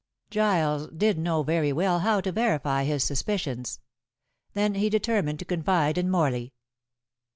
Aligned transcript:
Giles 0.31 0.87
did 0.87 1.17
not 1.19 1.23
know 1.23 1.43
very 1.43 1.71
well 1.71 1.99
how 1.99 2.21
to 2.21 2.31
verify 2.31 2.85
his 2.85 3.03
suspicions. 3.03 3.79
Then 4.55 4.73
he 4.73 4.89
determined 4.89 5.37
to 5.37 5.45
confide 5.45 5.95
in 5.95 6.09
Morley. 6.09 6.53